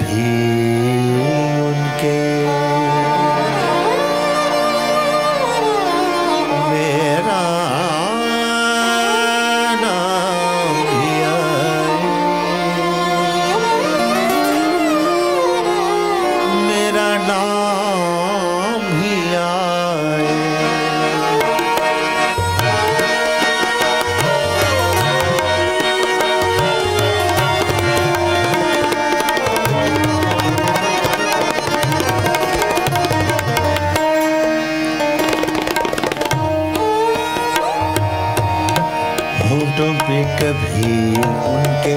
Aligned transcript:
بھی 0.00 0.30
ان 1.20 1.84
کے 2.00 2.33
کبھی 40.44 41.14
ان 41.44 41.62
کے 41.84 41.96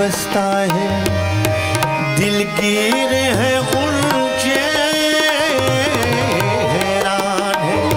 لپستا 0.00 0.62
ہے۔ 0.62 1.04
دل 2.18 2.44
گیر 2.60 3.12
ہے 3.12 3.56
اونچے 3.56 4.60
حیران 6.72 7.64
ہے۔ 7.64 7.88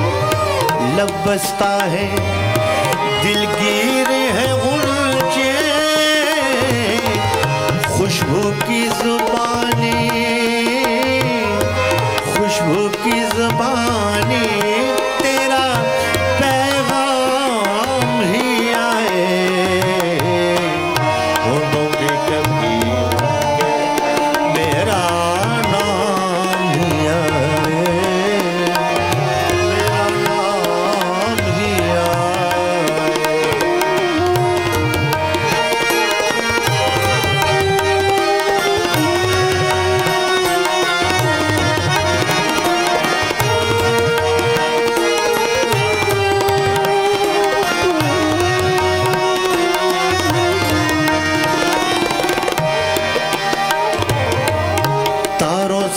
لب 0.96 1.28
لبستا 1.28 1.78
ہے۔ 1.92 2.16
دل 3.24 3.46
گیر 3.62 4.12
ہے 4.12 4.52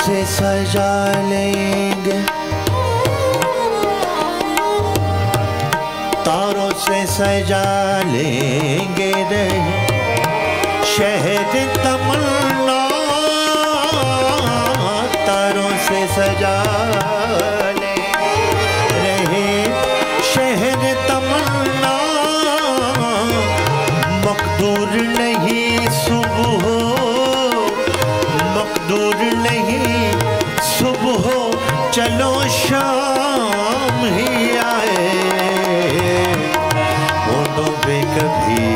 سے 0.07 0.23
سجا 0.29 1.05
لیں 1.29 2.05
گے۔ 2.05 2.19
تاروں 6.25 6.71
سے 6.85 7.01
سجا 7.09 8.01
لیں 8.05 8.97
گے 8.97 9.13
رہے 9.31 9.87
شہد 10.97 11.57
تمنا، 11.75 12.81
تاروں 15.27 15.71
سے 15.89 16.05
سجا 16.15 16.76
شام 32.49 34.05
ہی 34.05 34.59
آئے۔ 34.59 35.09
وہ 37.29 37.67
پہ 37.83 38.01
کبھی 38.15 38.76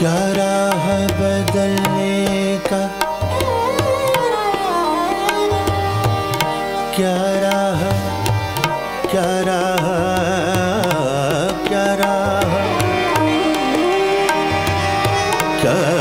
کیا 0.00 0.18
راہ 0.36 0.84
بدلنے 1.18 2.56
کا؟ 2.68 2.78
کیا 6.94 7.16
راہ 7.42 7.82
کیا 9.10 9.26
راہ 9.46 9.86
کیا 11.68 11.84
راہ؟ 11.98 12.56
کیا 15.62 15.99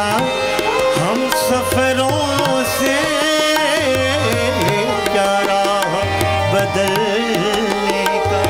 ہم 0.00 1.26
سفروں 1.48 2.62
سے 2.78 2.96
کیا 5.12 5.40
راہ 5.46 5.94
بدلنے 6.52 8.04
کا 8.24 8.42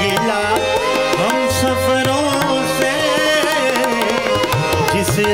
گلا؟ 0.00 0.42
ہم 1.18 1.46
سفروں 1.60 2.66
سے 2.78 2.98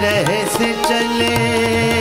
رہ 0.00 0.30
سے 0.58 0.72
چلے 0.88 1.95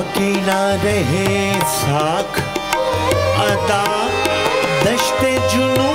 باقی 0.00 0.32
نہ 0.46 0.60
رہے 0.82 1.52
ساکھ 1.70 2.40
عطا 3.40 3.84
دشت 4.84 5.24
جنوں 5.52 5.90